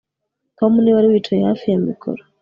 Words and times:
Tom 0.57 0.71
niwe 0.79 0.95
wari 0.97 1.07
wicaye 1.11 1.41
hafi 1.49 1.65
ya 1.71 1.79
mikoro 1.87 2.21